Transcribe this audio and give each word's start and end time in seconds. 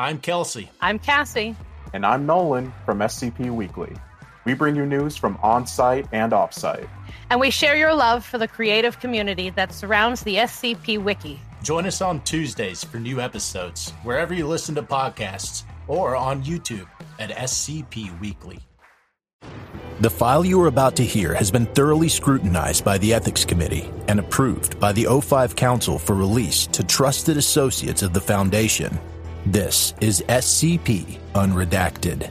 I'm 0.00 0.18
Kelsey. 0.18 0.70
I'm 0.80 0.98
Cassie. 0.98 1.54
And 1.92 2.06
I'm 2.06 2.24
Nolan 2.24 2.72
from 2.86 3.00
SCP 3.00 3.54
Weekly. 3.54 3.94
We 4.46 4.54
bring 4.54 4.74
you 4.74 4.86
news 4.86 5.14
from 5.14 5.38
on 5.42 5.66
site 5.66 6.06
and 6.10 6.32
off 6.32 6.54
site. 6.54 6.88
And 7.28 7.38
we 7.38 7.50
share 7.50 7.76
your 7.76 7.92
love 7.92 8.24
for 8.24 8.38
the 8.38 8.48
creative 8.48 8.98
community 8.98 9.50
that 9.50 9.74
surrounds 9.74 10.22
the 10.22 10.36
SCP 10.36 11.04
Wiki. 11.04 11.38
Join 11.62 11.84
us 11.84 12.00
on 12.00 12.22
Tuesdays 12.22 12.82
for 12.82 12.96
new 12.96 13.20
episodes, 13.20 13.90
wherever 14.02 14.32
you 14.32 14.46
listen 14.46 14.74
to 14.76 14.82
podcasts, 14.82 15.64
or 15.86 16.16
on 16.16 16.42
YouTube 16.44 16.88
at 17.18 17.28
SCP 17.28 18.18
Weekly. 18.20 18.58
The 20.00 20.08
file 20.08 20.46
you 20.46 20.58
are 20.62 20.68
about 20.68 20.96
to 20.96 21.04
hear 21.04 21.34
has 21.34 21.50
been 21.50 21.66
thoroughly 21.66 22.08
scrutinized 22.08 22.86
by 22.86 22.96
the 22.96 23.12
Ethics 23.12 23.44
Committee 23.44 23.90
and 24.08 24.18
approved 24.18 24.80
by 24.80 24.92
the 24.92 25.04
O5 25.04 25.54
Council 25.54 25.98
for 25.98 26.14
release 26.14 26.66
to 26.68 26.82
trusted 26.82 27.36
associates 27.36 28.00
of 28.00 28.14
the 28.14 28.20
Foundation. 28.22 28.98
This 29.50 29.94
is 30.00 30.22
SCP 30.28 31.18
Unredacted. 31.34 32.30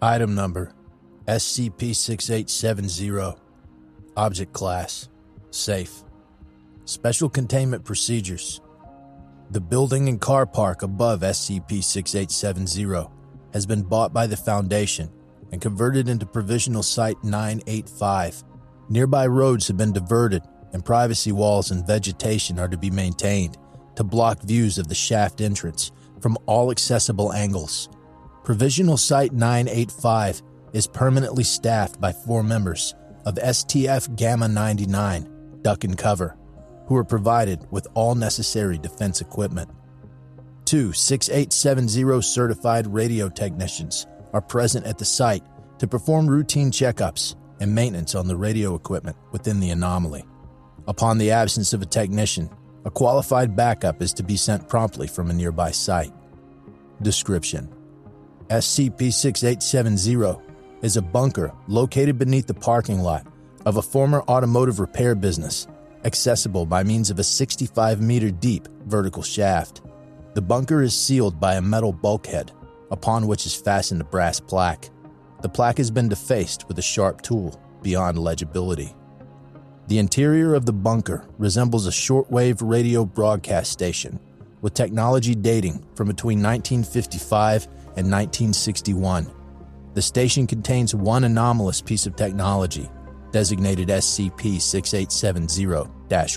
Item 0.00 0.36
number 0.36 0.72
SCP 1.26 1.96
6870. 1.96 3.34
Object 4.16 4.52
class 4.52 5.08
Safe. 5.50 6.04
Special 6.84 7.28
containment 7.28 7.84
procedures. 7.84 8.60
The 9.50 9.60
building 9.60 10.08
and 10.08 10.20
car 10.20 10.46
park 10.46 10.84
above 10.84 11.22
SCP 11.22 11.82
6870 11.82 13.10
has 13.52 13.66
been 13.66 13.82
bought 13.82 14.12
by 14.12 14.28
the 14.28 14.36
Foundation 14.36 15.10
and 15.50 15.60
converted 15.60 16.08
into 16.08 16.24
Provisional 16.24 16.84
Site 16.84 17.16
985. 17.24 18.44
Nearby 18.88 19.26
roads 19.26 19.66
have 19.66 19.76
been 19.76 19.92
diverted, 19.92 20.42
and 20.72 20.84
privacy 20.84 21.32
walls 21.32 21.70
and 21.70 21.86
vegetation 21.86 22.58
are 22.58 22.68
to 22.68 22.76
be 22.76 22.90
maintained 22.90 23.58
to 23.96 24.04
block 24.04 24.42
views 24.42 24.78
of 24.78 24.88
the 24.88 24.94
shaft 24.94 25.40
entrance 25.40 25.92
from 26.20 26.38
all 26.46 26.70
accessible 26.70 27.32
angles. 27.32 27.88
Provisional 28.44 28.96
Site 28.96 29.32
985 29.32 30.42
is 30.72 30.86
permanently 30.86 31.44
staffed 31.44 32.00
by 32.00 32.12
four 32.12 32.42
members 32.42 32.94
of 33.24 33.34
STF 33.34 34.16
Gamma 34.16 34.48
99, 34.48 35.60
Duck 35.62 35.84
and 35.84 35.96
Cover, 35.96 36.36
who 36.86 36.96
are 36.96 37.04
provided 37.04 37.66
with 37.70 37.86
all 37.94 38.14
necessary 38.14 38.78
defense 38.78 39.20
equipment. 39.20 39.70
Two 40.64 40.92
6870 40.92 42.22
certified 42.22 42.86
radio 42.86 43.28
technicians 43.28 44.06
are 44.32 44.40
present 44.40 44.86
at 44.86 44.98
the 44.98 45.04
site 45.04 45.44
to 45.78 45.86
perform 45.86 46.26
routine 46.26 46.70
checkups 46.70 47.36
and 47.60 47.74
maintenance 47.74 48.14
on 48.14 48.26
the 48.26 48.36
radio 48.36 48.74
equipment 48.74 49.16
within 49.30 49.60
the 49.60 49.70
anomaly. 49.70 50.24
Upon 50.88 51.16
the 51.16 51.30
absence 51.30 51.72
of 51.72 51.82
a 51.82 51.86
technician, 51.86 52.50
a 52.84 52.90
qualified 52.90 53.54
backup 53.54 54.02
is 54.02 54.12
to 54.14 54.24
be 54.24 54.36
sent 54.36 54.68
promptly 54.68 55.06
from 55.06 55.30
a 55.30 55.34
nearby 55.34 55.70
site. 55.70 56.12
Description 57.02 57.72
SCP 58.48 59.12
6870 59.12 60.42
is 60.82 60.96
a 60.96 61.02
bunker 61.02 61.52
located 61.68 62.18
beneath 62.18 62.48
the 62.48 62.54
parking 62.54 62.98
lot 62.98 63.24
of 63.64 63.76
a 63.76 63.82
former 63.82 64.22
automotive 64.22 64.80
repair 64.80 65.14
business, 65.14 65.68
accessible 66.04 66.66
by 66.66 66.82
means 66.82 67.10
of 67.10 67.20
a 67.20 67.24
65 67.24 68.00
meter 68.00 68.32
deep 68.32 68.66
vertical 68.86 69.22
shaft. 69.22 69.82
The 70.34 70.42
bunker 70.42 70.82
is 70.82 70.98
sealed 70.98 71.38
by 71.38 71.54
a 71.54 71.62
metal 71.62 71.92
bulkhead, 71.92 72.50
upon 72.90 73.28
which 73.28 73.46
is 73.46 73.54
fastened 73.54 74.00
a 74.00 74.04
brass 74.04 74.40
plaque. 74.40 74.90
The 75.42 75.48
plaque 75.48 75.78
has 75.78 75.92
been 75.92 76.08
defaced 76.08 76.66
with 76.66 76.78
a 76.80 76.82
sharp 76.82 77.22
tool 77.22 77.60
beyond 77.82 78.18
legibility. 78.18 78.96
The 79.88 79.98
interior 79.98 80.54
of 80.54 80.64
the 80.64 80.72
bunker 80.72 81.26
resembles 81.38 81.86
a 81.86 81.90
shortwave 81.90 82.58
radio 82.62 83.04
broadcast 83.04 83.72
station 83.72 84.20
with 84.60 84.74
technology 84.74 85.34
dating 85.34 85.84
from 85.96 86.06
between 86.06 86.38
1955 86.38 87.66
and 87.96 88.10
1961. 88.10 89.30
The 89.94 90.02
station 90.02 90.46
contains 90.46 90.94
one 90.94 91.24
anomalous 91.24 91.82
piece 91.82 92.06
of 92.06 92.16
technology, 92.16 92.88
designated 93.32 93.88
SCP 93.88 94.60
6870 94.60 95.66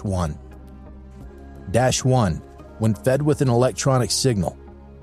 1. 0.01 0.39
Dash 1.71 2.03
1, 2.03 2.33
when 2.79 2.93
fed 2.95 3.21
with 3.21 3.41
an 3.41 3.49
electronic 3.49 4.11
signal, 4.11 4.57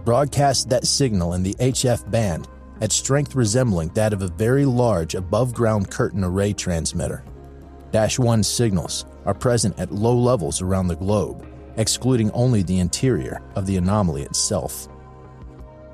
broadcasts 0.04 0.64
that 0.66 0.86
signal 0.86 1.34
in 1.34 1.42
the 1.42 1.54
HF 1.54 2.10
band 2.10 2.48
at 2.80 2.90
strength 2.90 3.36
resembling 3.36 3.88
that 3.90 4.12
of 4.12 4.22
a 4.22 4.28
very 4.28 4.64
large 4.64 5.14
above 5.14 5.54
ground 5.54 5.90
curtain 5.90 6.24
array 6.24 6.52
transmitter. 6.52 7.24
Dash 7.92 8.18
1 8.18 8.42
signals 8.42 9.04
are 9.26 9.34
present 9.34 9.78
at 9.78 9.92
low 9.92 10.16
levels 10.16 10.62
around 10.62 10.88
the 10.88 10.96
globe, 10.96 11.46
excluding 11.76 12.30
only 12.32 12.62
the 12.62 12.80
interior 12.80 13.42
of 13.54 13.66
the 13.66 13.76
anomaly 13.76 14.22
itself. 14.22 14.88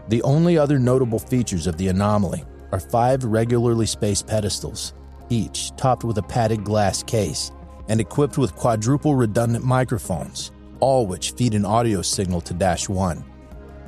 The 0.06 0.22
only 0.22 0.56
other 0.56 0.78
notable 0.78 1.18
features 1.18 1.66
of 1.66 1.76
the 1.76 1.88
anomaly 1.88 2.44
are 2.70 2.78
five 2.78 3.24
regularly 3.24 3.84
spaced 3.84 4.28
pedestals, 4.28 4.94
each 5.28 5.74
topped 5.76 6.04
with 6.04 6.18
a 6.18 6.22
padded 6.22 6.62
glass 6.62 7.02
case 7.02 7.50
and 7.88 8.00
equipped 8.00 8.38
with 8.38 8.54
quadruple 8.54 9.16
redundant 9.16 9.64
microphones, 9.64 10.52
all 10.78 11.04
which 11.04 11.32
feed 11.32 11.54
an 11.54 11.64
audio 11.64 12.00
signal 12.00 12.40
to 12.42 12.54
Dash 12.54 12.88
1. 12.88 13.24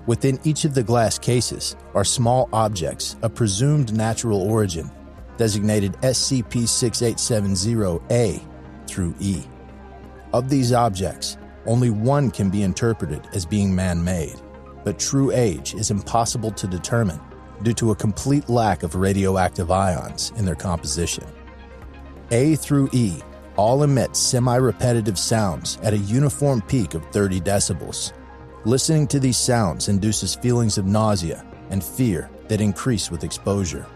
Within 0.07 0.41
each 0.43 0.65
of 0.65 0.75
the 0.75 0.83
glass 0.83 1.17
cases 1.17 1.77
are 1.95 2.05
small 2.05 2.49
objects 2.53 3.17
of 3.23 3.37
presumed 3.37 3.95
natural 3.95 4.43
origin, 4.43 4.91
designated 5.41 5.95
SCP 6.03 6.65
6870A 6.65 8.47
through 8.87 9.15
E. 9.21 9.43
Of 10.35 10.51
these 10.51 10.75
objects, 10.75 11.39
only 11.65 11.89
one 11.89 12.31
can 12.31 12.51
be 12.51 12.63
interpreted 12.63 13.27
as 13.33 13.47
being 13.47 13.75
man 13.75 14.05
made, 14.05 14.39
but 14.85 14.99
true 14.99 15.31
age 15.33 15.73
is 15.73 15.91
impossible 15.91 16.51
to 16.51 16.67
determine 16.67 17.19
due 17.63 17.73
to 17.73 17.91
a 17.91 17.97
complete 17.97 18.51
lack 18.51 18.83
of 18.83 18.95
radioactive 18.95 19.71
ions 19.71 20.31
in 20.37 20.45
their 20.45 20.55
composition. 20.55 21.25
A 22.33 22.57
through 22.57 22.91
E 22.93 23.23
all 23.57 23.83
emit 23.83 24.17
semi 24.17 24.57
repetitive 24.57 25.19
sounds 25.19 25.79
at 25.83 25.95
a 25.95 26.05
uniform 26.19 26.61
peak 26.61 26.93
of 26.93 27.07
30 27.13 27.41
decibels. 27.41 28.13
Listening 28.67 29.07
to 29.07 29.19
these 29.19 29.39
sounds 29.39 29.89
induces 29.89 30.35
feelings 30.35 30.77
of 30.77 30.85
nausea 30.85 31.47
and 31.71 31.83
fear 31.83 32.29
that 32.49 32.61
increase 32.61 33.11
with 33.11 33.25
exposure. 33.25 33.87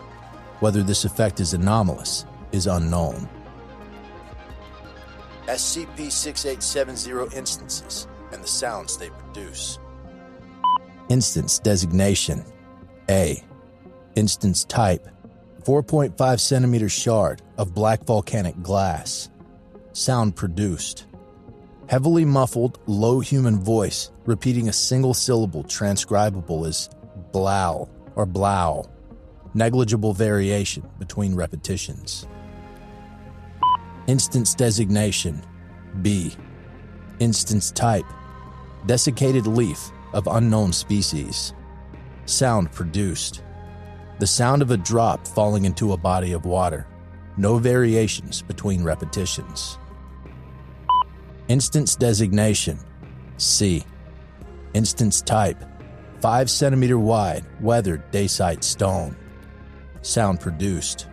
Whether 0.60 0.82
this 0.82 1.04
effect 1.04 1.40
is 1.40 1.54
anomalous 1.54 2.24
is 2.52 2.66
unknown. 2.66 3.28
SCP 5.46 6.10
6870 6.10 7.36
instances 7.36 8.06
and 8.32 8.42
the 8.42 8.48
sounds 8.48 8.96
they 8.96 9.10
produce. 9.10 9.78
Instance 11.08 11.58
designation 11.58 12.44
A. 13.10 13.42
Instance 14.16 14.64
type 14.64 15.08
4.5 15.64 16.40
centimeter 16.40 16.88
shard 16.88 17.42
of 17.58 17.74
black 17.74 18.04
volcanic 18.04 18.60
glass. 18.62 19.30
Sound 19.92 20.36
produced. 20.36 21.06
Heavily 21.88 22.24
muffled, 22.24 22.78
low 22.86 23.20
human 23.20 23.58
voice 23.60 24.10
repeating 24.24 24.68
a 24.68 24.72
single 24.72 25.14
syllable 25.14 25.62
transcribable 25.62 26.64
as 26.64 26.88
blow 27.32 27.88
or 28.16 28.24
blow. 28.24 28.88
Negligible 29.56 30.12
variation 30.12 30.88
between 30.98 31.36
repetitions. 31.36 32.26
Instance 34.08 34.52
designation 34.52 35.40
B. 36.02 36.34
Instance 37.20 37.70
type 37.70 38.04
Desiccated 38.86 39.46
leaf 39.46 39.92
of 40.12 40.26
unknown 40.26 40.72
species. 40.72 41.54
Sound 42.26 42.72
produced. 42.72 43.44
The 44.18 44.26
sound 44.26 44.60
of 44.60 44.72
a 44.72 44.76
drop 44.76 45.24
falling 45.24 45.64
into 45.64 45.92
a 45.92 45.96
body 45.96 46.32
of 46.32 46.46
water. 46.46 46.88
No 47.36 47.58
variations 47.58 48.42
between 48.42 48.82
repetitions. 48.82 49.78
Instance 51.46 51.94
designation 51.94 52.78
C. 53.36 53.84
Instance 54.74 55.22
type 55.22 55.62
5 56.20 56.50
centimeter 56.50 56.98
wide, 56.98 57.44
weathered 57.60 58.10
dacite 58.10 58.64
stone. 58.64 59.16
Sound 60.04 60.38
produced. 60.38 61.08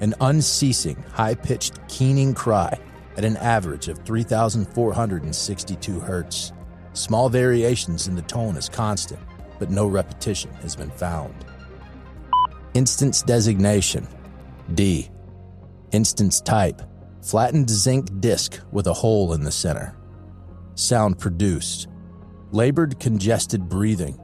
An 0.00 0.14
unceasing, 0.20 1.02
high 1.12 1.34
pitched, 1.34 1.76
keening 1.88 2.34
cry 2.34 2.78
at 3.16 3.24
an 3.24 3.36
average 3.38 3.88
of 3.88 3.98
3,462 4.04 5.98
hertz. 5.98 6.52
Small 6.92 7.28
variations 7.28 8.06
in 8.06 8.14
the 8.14 8.22
tone 8.22 8.56
is 8.56 8.68
constant, 8.68 9.20
but 9.58 9.70
no 9.70 9.88
repetition 9.88 10.52
has 10.62 10.76
been 10.76 10.90
found. 10.92 11.34
Instance 12.74 13.22
designation 13.22 14.06
D. 14.72 15.10
Instance 15.90 16.40
type 16.40 16.80
flattened 17.20 17.68
zinc 17.68 18.20
disc 18.20 18.60
with 18.70 18.86
a 18.86 18.94
hole 18.94 19.32
in 19.32 19.42
the 19.42 19.50
center. 19.50 19.96
Sound 20.76 21.18
produced 21.18 21.88
labored 22.52 23.00
congested 23.00 23.68
breathing, 23.68 24.16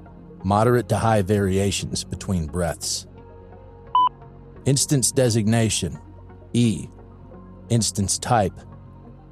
moderate 0.44 0.88
to 0.90 0.96
high 0.96 1.22
variations 1.22 2.04
between 2.04 2.46
breaths. 2.46 3.08
Instance 4.66 5.12
designation 5.12 5.98
E. 6.54 6.88
Instance 7.68 8.18
type 8.18 8.58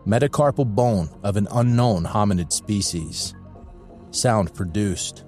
metacarpal 0.06 0.66
bone 0.66 1.08
of 1.22 1.36
an 1.36 1.48
unknown 1.52 2.04
hominid 2.04 2.52
species. 2.52 3.34
Sound 4.10 4.52
produced, 4.54 5.24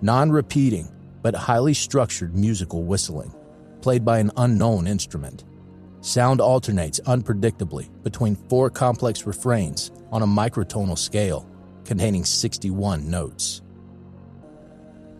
non 0.00 0.30
repeating 0.30 0.90
but 1.22 1.36
highly 1.36 1.72
structured 1.72 2.34
musical 2.34 2.82
whistling, 2.82 3.32
played 3.80 4.04
by 4.04 4.18
an 4.18 4.32
unknown 4.38 4.88
instrument. 4.88 5.44
Sound 6.00 6.40
alternates 6.40 6.98
unpredictably 7.06 7.88
between 8.02 8.34
four 8.34 8.70
complex 8.70 9.24
refrains 9.24 9.92
on 10.10 10.22
a 10.22 10.26
microtonal 10.26 10.98
scale 10.98 11.48
containing 11.84 12.24
61 12.24 13.08
notes. 13.08 13.62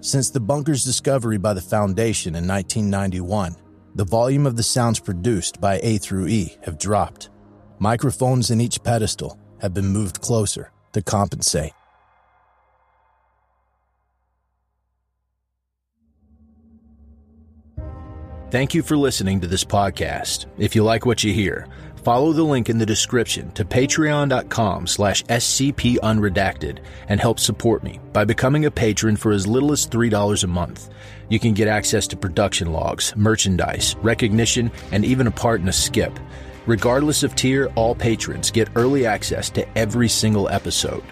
Since 0.00 0.31
the 0.31 0.40
bunker's 0.40 0.84
discovery 0.84 1.38
by 1.38 1.54
the 1.54 1.62
Foundation 1.62 2.34
in 2.34 2.46
1991, 2.48 3.56
the 3.94 4.05
volume 4.05 4.46
of 4.46 4.56
the 4.56 4.62
sounds 4.62 4.99
produced 4.99 5.61
by 5.61 5.79
A 5.82 5.99
through 5.99 6.26
E 6.26 6.56
have 6.64 6.79
dropped. 6.79 7.31
Microphones 7.79 8.50
in 8.50 8.61
each 8.61 8.82
pedestal 8.82 9.38
have 9.61 9.73
been 9.73 9.87
moved 9.87 10.20
closer 10.20 10.73
to 10.93 11.02
compensate. 11.02 11.73
Thank 18.50 18.73
you 18.73 18.82
for 18.82 18.96
listening 18.96 19.41
to 19.41 19.49
this 19.49 19.64
podcast. 19.64 20.46
If 20.58 20.76
you 20.76 20.85
like 20.85 21.06
what 21.06 21.25
you 21.25 21.32
hear, 21.32 21.67
follow 22.05 22.35
the 22.35 22.43
link 22.43 22.69
in 22.69 22.77
the 22.77 22.85
description 22.85 23.51
to 23.53 23.65
patreon.com 23.65 24.87
slash 24.87 25.25
scpunredacted 25.25 26.79
and 27.09 27.19
help 27.19 27.41
support 27.41 27.83
me 27.83 27.99
by 28.12 28.25
becoming 28.25 28.67
a 28.67 28.71
patron 28.71 29.17
for 29.17 29.33
as 29.33 29.47
little 29.47 29.73
as 29.73 29.87
$3 29.87 30.45
a 30.45 30.47
month. 30.47 30.91
You 31.31 31.41
can 31.41 31.55
get 31.55 31.67
access 31.67 32.06
to 32.09 32.17
production 32.17 32.73
logs, 32.73 33.17
merchandise, 33.17 33.97
recognition, 34.03 34.71
and 34.93 35.05
even 35.05 35.27
a 35.27 35.31
part 35.31 35.62
in 35.62 35.69
a 35.69 35.73
skip. 35.73 36.19
Regardless 36.67 37.23
of 37.23 37.35
tier, 37.35 37.73
all 37.75 37.95
patrons 37.95 38.51
get 38.51 38.69
early 38.75 39.06
access 39.06 39.49
to 39.51 39.67
every 39.79 40.09
single 40.09 40.51
episode. 40.51 41.03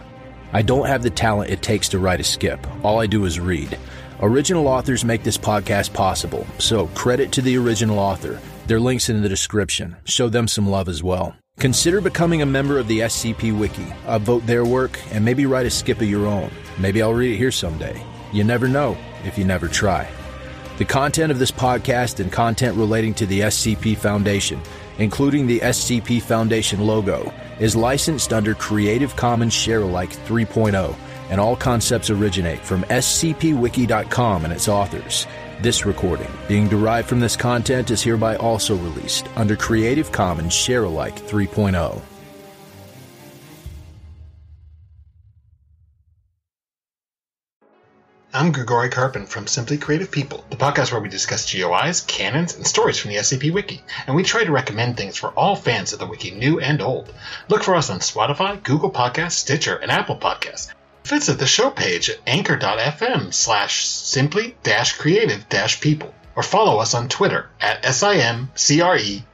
I 0.52 0.60
don't 0.60 0.86
have 0.86 1.02
the 1.02 1.10
talent 1.10 1.50
it 1.50 1.62
takes 1.62 1.88
to 1.90 1.98
write 1.98 2.20
a 2.20 2.24
skip. 2.24 2.66
All 2.84 3.00
I 3.00 3.06
do 3.06 3.24
is 3.24 3.40
read. 3.40 3.78
Original 4.20 4.68
authors 4.68 5.04
make 5.04 5.24
this 5.24 5.38
podcast 5.38 5.94
possible, 5.94 6.46
so 6.58 6.86
credit 6.88 7.32
to 7.32 7.42
the 7.42 7.56
original 7.56 7.98
author. 7.98 8.38
Their 8.72 8.80
links 8.80 9.10
in 9.10 9.20
the 9.20 9.28
description. 9.28 9.98
Show 10.04 10.30
them 10.30 10.48
some 10.48 10.66
love 10.66 10.88
as 10.88 11.02
well. 11.02 11.36
Consider 11.58 12.00
becoming 12.00 12.40
a 12.40 12.46
member 12.46 12.78
of 12.78 12.88
the 12.88 13.00
SCP 13.00 13.54
Wiki. 13.54 13.84
Upvote 14.06 14.46
their 14.46 14.64
work 14.64 14.98
and 15.12 15.22
maybe 15.22 15.44
write 15.44 15.66
a 15.66 15.70
skip 15.70 16.00
of 16.00 16.08
your 16.08 16.26
own. 16.26 16.50
Maybe 16.78 17.02
I'll 17.02 17.12
read 17.12 17.34
it 17.34 17.36
here 17.36 17.50
someday. 17.50 18.02
You 18.32 18.44
never 18.44 18.68
know 18.68 18.96
if 19.24 19.36
you 19.36 19.44
never 19.44 19.68
try. 19.68 20.08
The 20.78 20.86
content 20.86 21.30
of 21.30 21.38
this 21.38 21.50
podcast 21.50 22.18
and 22.18 22.32
content 22.32 22.74
relating 22.78 23.12
to 23.16 23.26
the 23.26 23.40
SCP 23.40 23.94
Foundation, 23.98 24.58
including 24.96 25.46
the 25.46 25.60
SCP 25.60 26.22
Foundation 26.22 26.80
logo, 26.80 27.30
is 27.60 27.76
licensed 27.76 28.32
under 28.32 28.54
Creative 28.54 29.14
Commons 29.16 29.52
Sharealike 29.52 30.16
3.0 30.24 30.96
and 31.30 31.40
all 31.40 31.56
concepts 31.56 32.10
originate 32.10 32.60
from 32.60 32.82
scpwiki.com 32.84 34.44
and 34.44 34.52
its 34.52 34.68
authors. 34.68 35.26
This 35.60 35.86
recording, 35.86 36.30
being 36.48 36.68
derived 36.68 37.08
from 37.08 37.20
this 37.20 37.36
content, 37.36 37.90
is 37.90 38.02
hereby 38.02 38.36
also 38.36 38.76
released 38.76 39.28
under 39.36 39.54
Creative 39.54 40.10
Commons 40.10 40.52
Sharealike 40.52 41.20
3.0. 41.20 42.02
I'm 48.34 48.50
Grigori 48.50 48.88
Karpin 48.88 49.28
from 49.28 49.46
Simply 49.46 49.76
Creative 49.76 50.10
People, 50.10 50.42
the 50.48 50.56
podcast 50.56 50.90
where 50.90 51.02
we 51.02 51.10
discuss 51.10 51.52
GOIs, 51.52 52.00
canons, 52.00 52.56
and 52.56 52.66
stories 52.66 52.98
from 52.98 53.10
the 53.10 53.18
SCP 53.18 53.52
Wiki, 53.52 53.82
and 54.06 54.16
we 54.16 54.22
try 54.22 54.42
to 54.42 54.50
recommend 54.50 54.96
things 54.96 55.18
for 55.18 55.28
all 55.32 55.54
fans 55.54 55.92
of 55.92 55.98
the 55.98 56.06
Wiki, 56.06 56.30
new 56.30 56.58
and 56.58 56.80
old. 56.80 57.12
Look 57.48 57.62
for 57.62 57.76
us 57.76 57.90
on 57.90 57.98
Spotify, 57.98 58.62
Google 58.62 58.90
Podcasts, 58.90 59.32
Stitcher, 59.32 59.76
and 59.76 59.90
Apple 59.90 60.16
Podcasts. 60.16 60.72
Visit 61.04 61.38
the 61.38 61.46
show 61.46 61.70
page 61.70 62.10
at 62.10 62.20
anchor.fm 62.26 63.34
slash 63.34 63.86
simply 63.86 64.56
dash 64.62 64.96
creative 64.96 65.48
dash 65.48 65.80
people 65.80 66.14
or 66.36 66.42
follow 66.42 66.78
us 66.78 66.94
on 66.94 67.08
Twitter 67.08 67.50
at 67.60 67.82
SIMCREAT. 67.82 69.24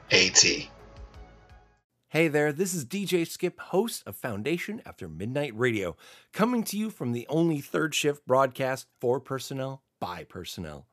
Hey 2.09 2.27
there, 2.27 2.51
this 2.51 2.73
is 2.73 2.85
DJ 2.85 3.27
Skip, 3.27 3.59
host 3.59 4.01
of 4.07 4.15
Foundation 4.15 4.81
After 4.83 5.07
Midnight 5.07 5.55
Radio, 5.55 5.95
coming 6.33 6.63
to 6.63 6.75
you 6.75 6.89
from 6.89 7.11
the 7.11 7.27
only 7.29 7.61
third 7.61 7.93
shift 7.93 8.25
broadcast 8.25 8.87
for 8.99 9.19
personnel 9.19 9.83
by 9.99 10.23
personnel. 10.23 10.87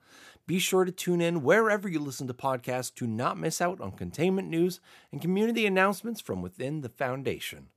Be 0.46 0.58
sure 0.58 0.84
to 0.84 0.92
tune 0.92 1.22
in 1.22 1.42
wherever 1.42 1.88
you 1.88 1.98
listen 2.00 2.26
to 2.26 2.34
podcasts 2.34 2.94
to 2.96 3.06
not 3.06 3.38
miss 3.38 3.62
out 3.62 3.80
on 3.80 3.92
containment 3.92 4.48
news 4.48 4.78
and 5.10 5.22
community 5.22 5.64
announcements 5.64 6.20
from 6.20 6.42
within 6.42 6.82
the 6.82 6.90
Foundation. 6.90 7.68